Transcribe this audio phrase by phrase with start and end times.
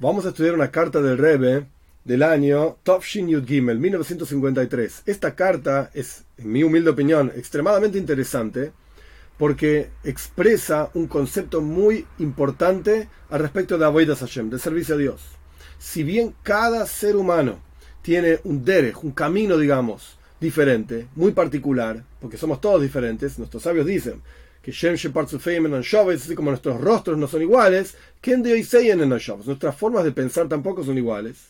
[0.00, 1.66] Vamos a estudiar una carta del Rebbe
[2.04, 5.02] del año Tovshin Yud Gimel, 1953.
[5.06, 8.70] Esta carta es, en mi humilde opinión, extremadamente interesante
[9.38, 15.20] porque expresa un concepto muy importante al respecto de Avoidas Hashem, de servicio a Dios.
[15.80, 17.58] Si bien cada ser humano
[18.00, 23.84] tiene un derech, un camino, digamos, diferente, muy particular, porque somos todos diferentes, nuestros sabios
[23.84, 24.22] dicen
[24.62, 24.96] que Shem
[26.22, 27.96] así como nuestros rostros no son iguales,
[29.02, 29.08] en
[29.46, 31.48] nuestras formas de pensar tampoco son iguales.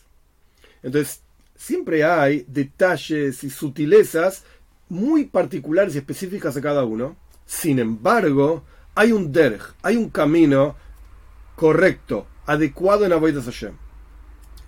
[0.83, 1.21] Entonces,
[1.55, 4.43] siempre hay detalles y sutilezas
[4.87, 7.15] muy particulares y específicas a cada uno.
[7.45, 8.63] Sin embargo,
[8.95, 10.75] hay un derg, hay un camino
[11.55, 13.88] correcto, adecuado en Avodah Hashem.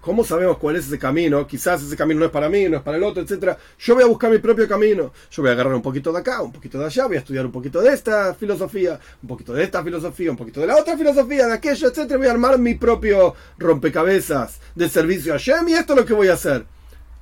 [0.02, 1.46] ¿Cómo sabemos cuál es ese camino?
[1.46, 3.56] Quizás ese camino no es para mí, no es para el otro, etc.
[3.78, 5.14] Yo voy a buscar mi propio camino.
[5.30, 7.46] Yo voy a agarrar un poquito de acá, un poquito de allá, voy a estudiar
[7.46, 10.98] un poquito de esta filosofía, un poquito de esta filosofía, un poquito de la otra
[10.98, 12.18] filosofía, de aquello, etc.
[12.18, 16.14] Voy a armar mi propio rompecabezas de servicio a Shem y esto es lo que
[16.14, 16.66] voy a hacer.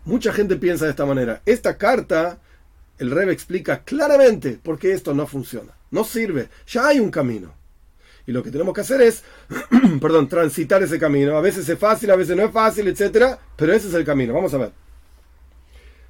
[0.06, 1.42] Mucha gente piensa de esta manera.
[1.46, 2.40] Esta carta,
[2.98, 5.74] el Rebe explica claramente por qué esto no funciona.
[5.92, 6.48] No sirve.
[6.66, 7.59] Ya hay un camino.
[8.28, 9.24] Y lo que tenemos que hacer es,
[10.02, 11.36] perdón, transitar ese camino.
[11.38, 13.38] A veces es fácil, a veces no es fácil, etc.
[13.56, 14.34] Pero ese es el camino.
[14.34, 14.72] Vamos a ver.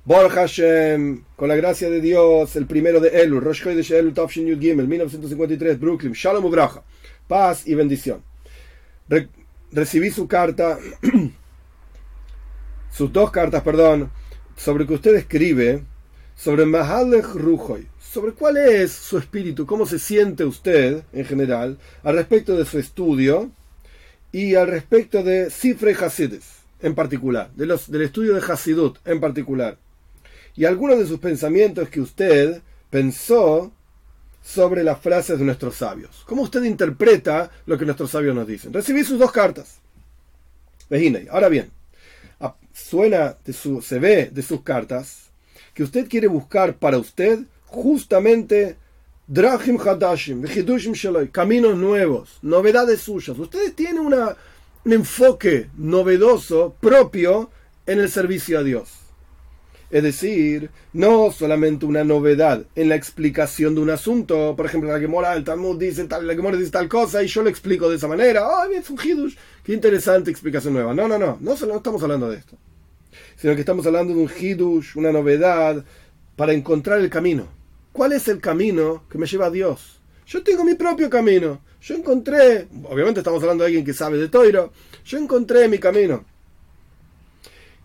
[0.06, 4.48] Bor Hashem, con la gracia de Dios, el primero de Elul, Rosh Chodesh Elul Tafshin
[4.48, 6.84] Yud Gimel, 1953, Brooklyn, Shalom Ubraja,
[7.28, 8.24] paz y bendición.
[9.72, 10.80] recibí su carta,
[12.92, 14.10] sus dos cartas, perdón,
[14.56, 15.84] sobre que usted escribe
[16.42, 22.16] sobre Mahalech Rujoy, sobre cuál es su espíritu, cómo se siente usted en general al
[22.16, 23.52] respecto de su estudio
[24.32, 29.78] y al respecto de Sifre Hasides en particular, del estudio de Hasidut en particular,
[30.56, 33.74] y algunos de sus pensamientos que usted pensó
[34.42, 36.24] sobre las frases de nuestros sabios.
[36.26, 38.72] ¿Cómo usted interpreta lo que nuestros sabios nos dicen?
[38.72, 39.80] Recibí sus dos cartas.
[41.30, 41.70] Ahora bien,
[42.74, 45.29] suena de su, se ve de sus cartas
[45.80, 48.76] que usted quiere buscar para usted justamente
[49.28, 50.44] Drahim Hadashim,
[51.32, 53.40] caminos nuevos, novedades suyas.
[53.40, 54.36] Ustedes tienen una,
[54.84, 57.50] un enfoque novedoso propio
[57.86, 58.90] en el servicio a Dios.
[59.90, 65.00] Es decir, no solamente una novedad en la explicación de un asunto, por ejemplo, la
[65.00, 67.96] Gemora, el Talmud dice tal, la Gemora dice tal cosa y yo lo explico de
[67.96, 68.46] esa manera.
[68.46, 69.38] ¡Ay, un Hidush!
[69.64, 70.94] ¡Qué interesante explicación nueva!
[70.94, 72.58] No, no, no, no, no estamos hablando de esto,
[73.36, 75.84] sino que estamos hablando de un Hidush, una novedad
[76.36, 77.60] para encontrar el camino
[77.92, 80.00] ¿Cuál es el camino que me lleva a Dios?
[80.26, 81.62] Yo tengo mi propio camino.
[81.82, 84.72] Yo encontré, obviamente estamos hablando de alguien que sabe de Toiro,
[85.06, 86.24] yo encontré mi camino.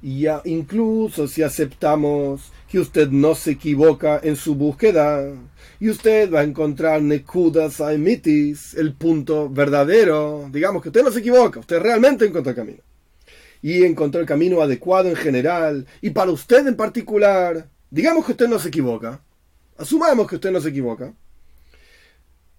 [0.03, 5.33] Y ya incluso si aceptamos que usted no se equivoca en su búsqueda,
[5.81, 11.21] y usted va a encontrar Nekudas Aemitis, el punto verdadero, digamos que usted no se
[11.21, 12.83] equivoca, usted realmente encontró el camino.
[13.65, 18.47] Y encontró el camino adecuado en general, y para usted en particular, digamos que usted
[18.47, 19.23] no se equivoca,
[19.77, 21.13] Asumamos que usted no se equivoca.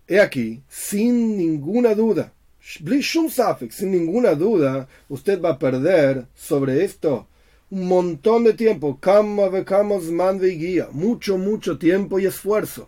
[0.07, 7.27] He aquí, sin ninguna duda, sin ninguna duda, usted va a perder sobre esto
[7.69, 12.87] un montón de tiempo, guía, mucho, mucho tiempo y esfuerzo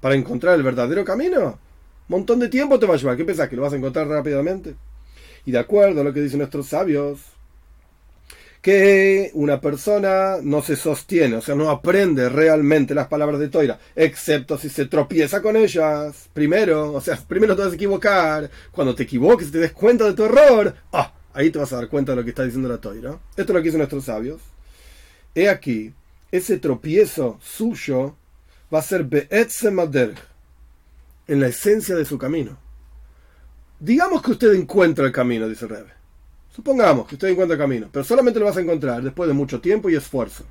[0.00, 1.58] para encontrar el verdadero camino.
[2.08, 3.16] Montón de tiempo te va a llevar.
[3.16, 3.48] ¿Qué pensás?
[3.48, 4.74] ¿Que lo vas a encontrar rápidamente?
[5.44, 7.20] Y de acuerdo a lo que dicen nuestros sabios,
[8.62, 13.78] que una persona no se sostiene, o sea, no aprende realmente las palabras de Toira,
[13.94, 16.28] excepto si se tropieza con ellas.
[16.32, 18.50] Primero, o sea, primero te vas a equivocar.
[18.72, 21.76] Cuando te equivoques y te des cuenta de tu error, ah, ahí te vas a
[21.76, 23.18] dar cuenta de lo que está diciendo la Toira.
[23.36, 24.40] Esto es lo que dicen nuestros sabios.
[25.34, 25.92] He aquí,
[26.32, 28.16] ese tropiezo suyo
[28.72, 30.14] va a ser Be'etzemader,
[31.28, 32.58] en la esencia de su camino.
[33.78, 35.92] Digamos que usted encuentra el camino, dice Rebe.
[36.58, 39.88] Supongamos que usted encuentra camino, pero solamente lo vas a encontrar después de mucho tiempo
[39.88, 40.42] y esfuerzo.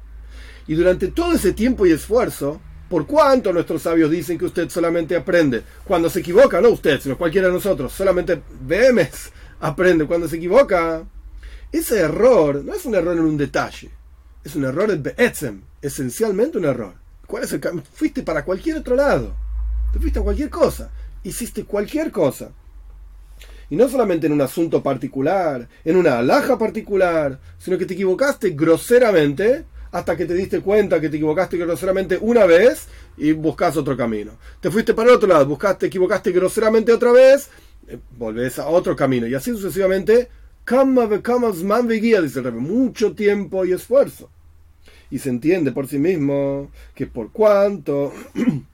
[0.66, 5.18] Y durante todo ese tiempo y esfuerzo, por cuánto nuestros sabios dicen que usted solamente
[5.18, 10.38] aprende cuando se equivoca, no usted, sino cualquiera de nosotros, solamente vemos aprende cuando se
[10.38, 11.04] equivoca.
[11.74, 13.92] Ese error no es un error en un detalle,
[14.46, 16.94] es un error en Be'etzem, esencialmente un error.
[17.26, 17.60] ¿Cuál es el
[17.94, 19.36] Fuiste para cualquier otro lado,
[19.92, 20.90] te fuiste a cualquier cosa,
[21.24, 22.52] hiciste cualquier cosa.
[23.70, 28.52] Y no solamente en un asunto particular, en una alhaja particular, sino que te equivocaste
[28.52, 32.88] groseramente hasta que te diste cuenta que te equivocaste groseramente una vez
[33.18, 34.34] y buscas otro camino.
[34.60, 37.50] Te fuiste para el otro lado, buscaste, te equivocaste groseramente otra vez,
[37.88, 39.28] eh, volvés a otro camino.
[39.28, 40.30] Y así sucesivamente,
[41.64, 44.30] man guía, dice el rey, mucho tiempo y esfuerzo.
[45.10, 48.12] Y se entiende por sí mismo que por cuanto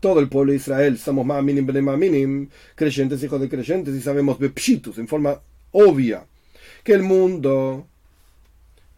[0.00, 1.66] todo el pueblo de Israel somos más minim,
[1.96, 5.40] minim, creyentes, hijos de creyentes, y sabemos bepshitus, en forma
[5.72, 6.26] obvia,
[6.82, 7.86] que el mundo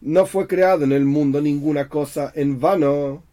[0.01, 3.23] no fue creado en el mundo ninguna cosa en vano.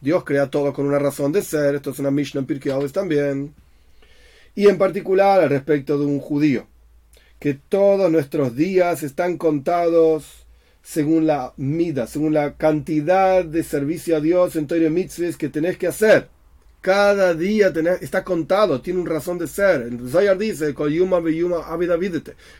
[0.00, 1.74] Dios crea todo con una razón de ser.
[1.74, 3.54] Esto es una Mishnah en también.
[4.54, 6.66] Y en particular al respecto de un judío.
[7.38, 10.46] Que todos nuestros días están contados
[10.82, 15.76] según la mida, según la cantidad de servicio a Dios en Torah Mitzvahs que tenés
[15.76, 16.28] que hacer.
[16.80, 19.82] Cada día está contado, tiene una razón de ser.
[19.82, 20.74] El Zayar dice,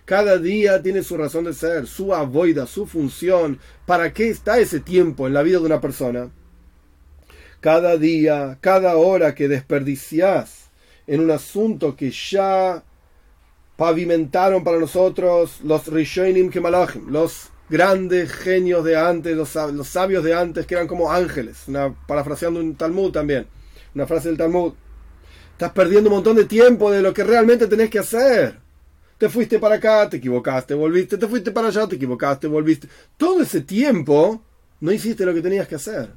[0.04, 3.60] cada día tiene su razón de ser, su avoida, su función.
[3.86, 6.30] ¿Para qué está ese tiempo en la vida de una persona?
[7.60, 10.70] Cada día, cada hora que desperdicias
[11.06, 12.82] en un asunto que ya
[13.76, 20.34] pavimentaron para nosotros los Rishonim Kemalachim, los grandes genios de antes, los, los sabios de
[20.34, 23.46] antes que eran como ángeles, una, parafraseando un Talmud también
[23.94, 24.72] una frase del Talmud.
[25.52, 28.58] Estás perdiendo un montón de tiempo de lo que realmente tenés que hacer.
[29.18, 32.88] Te fuiste para acá, te equivocaste, volviste, te fuiste para allá, te equivocaste, volviste.
[33.16, 34.40] Todo ese tiempo
[34.80, 36.10] no hiciste lo que tenías que hacer.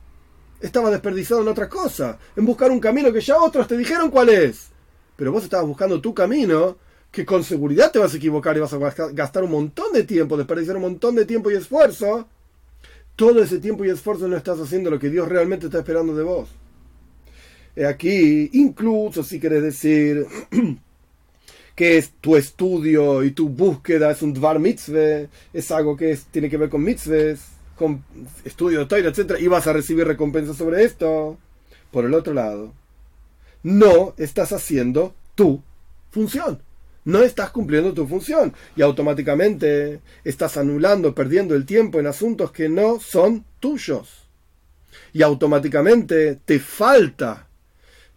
[0.59, 4.29] Estabas desperdiciado en otra cosa, en buscar un camino que ya otros te dijeron cuál
[4.29, 4.67] es.
[5.15, 6.77] Pero vos estabas buscando tu camino,
[7.11, 8.77] que con seguridad te vas a equivocar y vas a
[9.11, 12.27] gastar un montón de tiempo, desperdiciar un montón de tiempo y esfuerzo.
[13.15, 16.23] Todo ese tiempo y esfuerzo no estás haciendo lo que Dios realmente está esperando de
[16.23, 16.49] vos.
[17.87, 20.25] Aquí, incluso si quieres decir
[21.75, 26.49] que es tu estudio y tu búsqueda es un dvar mitzvah, es algo que tiene
[26.49, 27.39] que ver con mitzvahs,
[27.75, 28.03] con
[28.43, 31.37] estudio de Torah, etc., y vas a recibir recompensa sobre esto.
[31.91, 32.73] Por el otro lado,
[33.63, 35.61] no estás haciendo tu
[36.09, 36.61] función.
[37.03, 42.69] No estás cumpliendo tu función y automáticamente estás anulando, perdiendo el tiempo en asuntos que
[42.69, 44.27] no son tuyos.
[45.11, 47.47] Y automáticamente te falta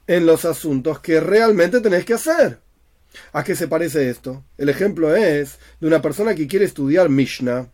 [0.06, 2.59] en los asuntos que realmente tenés que hacer.
[3.33, 4.45] ¿A qué se parece esto?
[4.59, 7.69] El ejemplo es de una persona que quiere estudiar Mishnah,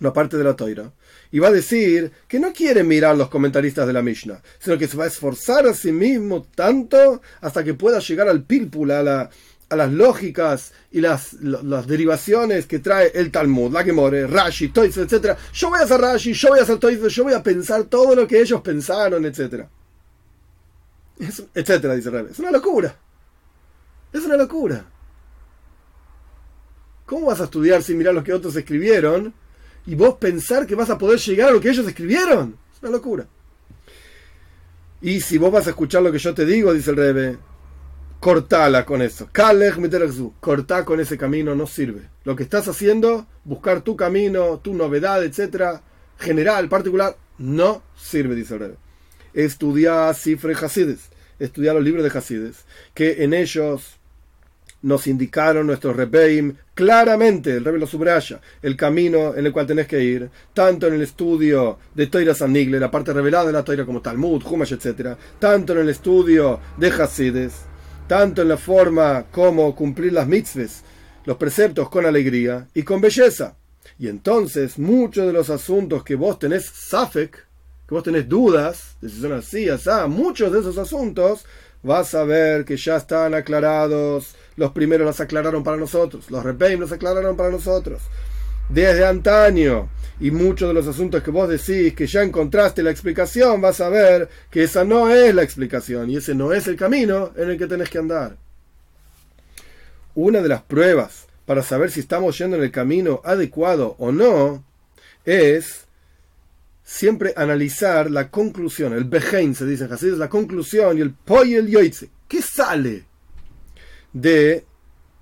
[0.00, 0.92] una parte de la Toira,
[1.32, 4.86] y va a decir que no quiere mirar los comentaristas de la Mishnah, sino que
[4.86, 9.02] se va a esforzar a sí mismo tanto hasta que pueda llegar al pílpula, a,
[9.02, 9.30] la,
[9.68, 14.96] a las lógicas y las, las, derivaciones que trae el Talmud, la Gemore, Rashi, Toiz,
[14.96, 15.36] etc.
[15.52, 18.14] Yo voy a hacer Rashi, yo voy a hacer Toiz, yo voy a pensar todo
[18.14, 19.68] lo que ellos pensaron, etcétera
[21.18, 22.30] etcétera, dice Rebe.
[22.30, 22.96] Es una locura.
[24.12, 24.84] Es una locura.
[27.04, 29.32] ¿Cómo vas a estudiar sin mirar lo que otros escribieron
[29.86, 32.56] y vos pensar que vas a poder llegar a lo que ellos escribieron?
[32.74, 33.26] Es una locura.
[35.00, 37.38] Y si vos vas a escuchar lo que yo te digo, dice el Rebe,
[38.18, 39.28] cortala con eso.
[40.40, 42.08] Cortá con ese camino, no sirve.
[42.24, 45.82] Lo que estás haciendo, buscar tu camino, tu novedad, etcétera,
[46.18, 48.85] general, particular, no sirve, dice el Rebe
[49.36, 53.98] estudiar Cifre Hasides, estudiar los libros de Hasides, que en ellos
[54.82, 59.86] nos indicaron nuestros Rebeim claramente, el Rebbe lo subraya, el camino en el cual tenés
[59.86, 63.84] que ir, tanto en el estudio de Toira Nigle, la parte revelada de la Toira
[63.84, 67.54] como Talmud, Humash, etc., tanto en el estudio de Hasides,
[68.06, 70.82] tanto en la forma como cumplir las mitzvahs,
[71.24, 73.56] los preceptos con alegría y con belleza.
[73.98, 77.45] Y entonces muchos de los asuntos que vos tenés Safek,
[77.88, 81.44] que vos tenés dudas de si son así, así, muchos de esos asuntos,
[81.82, 84.34] vas a ver que ya están aclarados.
[84.56, 88.02] Los primeros los aclararon para nosotros, los repeim los aclararon para nosotros.
[88.68, 89.88] Desde antaño,
[90.18, 93.88] y muchos de los asuntos que vos decís que ya encontraste la explicación, vas a
[93.88, 97.58] ver que esa no es la explicación y ese no es el camino en el
[97.58, 98.36] que tenés que andar.
[100.14, 104.64] Una de las pruebas para saber si estamos yendo en el camino adecuado o no
[105.24, 105.85] es
[106.86, 111.66] siempre analizar la conclusión, el behein se dice así, es la conclusión y el poyel
[111.66, 112.08] yoitze.
[112.28, 113.04] ¿Qué sale
[114.12, 114.64] de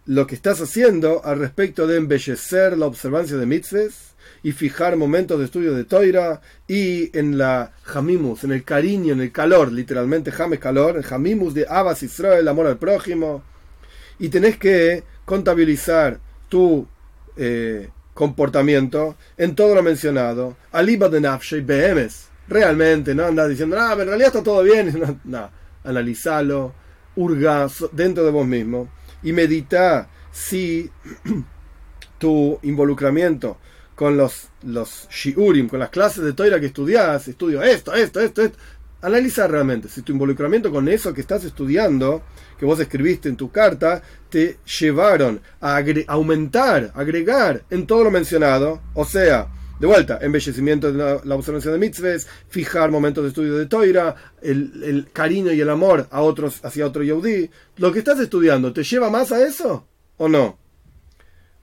[0.04, 5.38] lo que estás haciendo al respecto de embellecer la observancia de mitzvahs y fijar momentos
[5.38, 10.30] de estudio de toira y en la jamimus, en el cariño, en el calor, literalmente
[10.30, 13.42] james calor, el jamimus de Abbas Israel, el amor al prójimo,
[14.18, 16.87] y tenés que contabilizar tu
[17.38, 20.56] eh, comportamiento en todo lo mencionado.
[20.73, 22.28] Aliba de Nafshe BMs.
[22.49, 24.94] Realmente, no andas diciendo, ah, en realidad está todo bien.
[24.99, 25.50] No, no.
[25.85, 26.75] analizalo,
[27.16, 28.88] urga dentro de vos mismo
[29.23, 30.90] y medita si
[32.18, 33.59] tu involucramiento
[33.94, 38.42] con los, los shiurim, con las clases de toira que estudias, estudio esto, esto, esto,
[38.42, 38.59] esto.
[39.02, 42.23] Analiza realmente si tu involucramiento con eso que estás estudiando
[42.64, 48.80] que vos escribiste en tu carta te llevaron a aumentar, agregar en todo lo mencionado,
[48.94, 53.66] o sea, de vuelta, embellecimiento de la, observancia de mitzvahs, fijar momentos de estudio de
[53.66, 57.50] toira, el, cariño y el amor a otros, hacia otro yehudí.
[57.76, 60.59] ¿Lo que estás estudiando te lleva más a eso o no?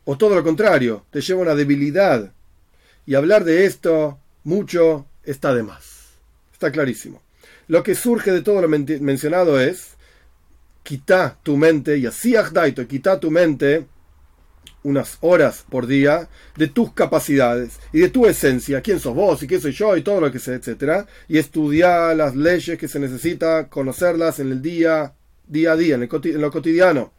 [0.03, 2.31] o todo lo contrario, te lleva a una debilidad.
[3.07, 6.19] Y hablar de esto mucho está de más.
[6.53, 7.23] Está clarísimo.
[7.67, 9.97] Lo que surge de todo lo mencionado es,
[10.83, 13.85] quita tu mente, y así daito, quita tu mente
[14.83, 19.47] unas horas por día de tus capacidades y de tu esencia, quién sos vos y
[19.47, 22.99] quién soy yo y todo lo que sé, etcétera, y estudiar las leyes que se
[22.99, 25.13] necesita conocerlas en el día,
[25.47, 27.13] día a día, en, lo cotidiano,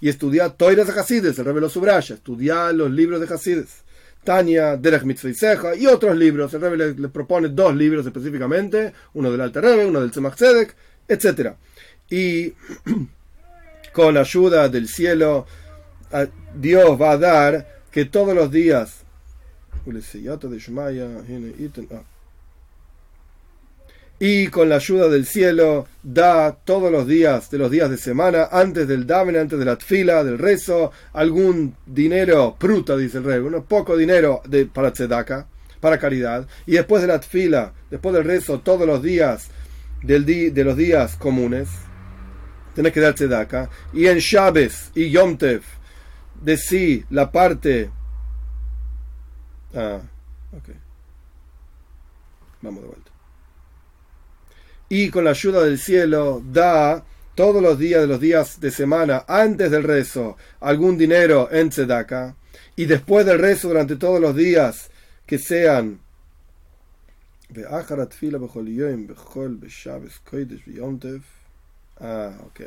[0.00, 3.84] y estudiar Toiras de Hasides, el Rebbe subraya, estudiar los libros de Hasides,
[4.24, 9.40] Tania, Derech Mitzvah y otros libros, el Rebbe le, propone dos libros específicamente, uno del
[9.40, 10.74] Alter Rebbe, uno del Tzemach Tzedek,
[11.08, 11.56] etcétera,
[12.10, 12.52] y
[13.92, 15.46] con ayuda del cielo,
[16.54, 19.04] Dios va a dar que todos los días
[24.18, 28.48] y con la ayuda del cielo da todos los días de los días de semana,
[28.50, 33.40] antes del daven, antes de la tfila, del rezo, algún dinero, pruta, dice el rey,
[33.40, 35.46] uno poco dinero de, para tzedaka,
[35.80, 39.50] para caridad, y después de la tfila, después del rezo, todos los días
[40.02, 41.68] del de los días comunes,
[42.76, 47.90] tenés que dar tzedaka, y en Shabes y Yom de sí la parte.
[49.74, 50.00] Ah,
[50.52, 50.68] ok.
[52.60, 53.10] Vamos de vuelta.
[54.90, 57.02] Y con la ayuda del cielo da
[57.34, 62.36] todos los días de los días de semana, antes del rezo, algún dinero en Tzedaka.
[62.76, 64.90] Y después del rezo, durante todos los días,
[65.24, 66.00] que sean.
[72.00, 72.60] Ah, ok.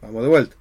[0.00, 0.56] Vamos de vuelta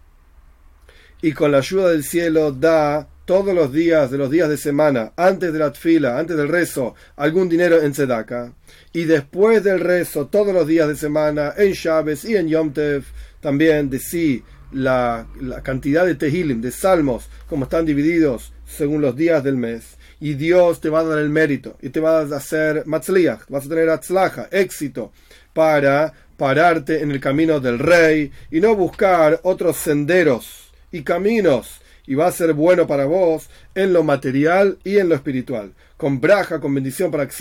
[1.21, 5.11] y con la ayuda del cielo da todos los días de los días de semana,
[5.17, 8.53] antes de la tfila, antes del rezo, algún dinero en tzedaka,
[8.93, 13.03] y después del rezo, todos los días de semana, en Shabes y en Yom Tev,
[13.41, 19.15] también de sí la, la, cantidad de tehilim, de salmos, como están divididos según los
[19.15, 19.97] días del mes.
[20.19, 23.65] Y Dios te va a dar el mérito y te va a hacer matzliach, vas
[23.65, 25.11] a tener atzlaja, éxito,
[25.57, 32.13] para pararte en el camino del rey y no buscar otros senderos y caminos, y
[32.13, 35.73] va a ser bueno para vos en lo material y en lo espiritual.
[35.97, 37.33] Con braja, con bendición para que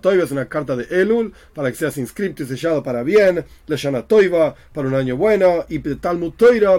[0.00, 4.00] Toiva, es una carta de Elul, para que seas inscrito y sellado para bien, Leshana
[4.00, 6.72] Toiva, para un año bueno, y Talmud Toira,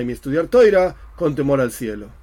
[0.00, 2.19] y estudiar Toira con temor al cielo.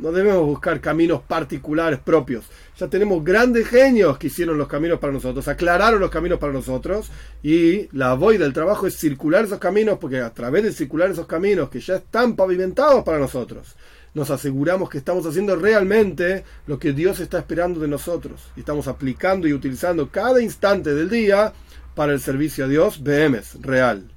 [0.00, 2.46] No debemos buscar caminos particulares propios.
[2.78, 7.10] Ya tenemos grandes genios que hicieron los caminos para nosotros, aclararon los caminos para nosotros
[7.42, 11.26] y la voy del trabajo es circular esos caminos porque a través de circular esos
[11.26, 13.76] caminos que ya están pavimentados para nosotros,
[14.14, 18.88] nos aseguramos que estamos haciendo realmente lo que Dios está esperando de nosotros y estamos
[18.88, 21.52] aplicando y utilizando cada instante del día
[21.94, 24.08] para el servicio a Dios, BMS, real.